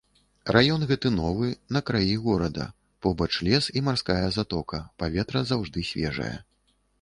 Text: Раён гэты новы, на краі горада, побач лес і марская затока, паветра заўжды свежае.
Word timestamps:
Раён 0.55 0.85
гэты 0.91 1.09
новы, 1.17 1.49
на 1.77 1.81
краі 1.89 2.15
горада, 2.23 2.65
побач 3.07 3.29
лес 3.49 3.69
і 3.77 3.85
марская 3.89 4.19
затока, 4.39 4.81
паветра 5.05 5.45
заўжды 5.53 5.87
свежае. 5.93 6.33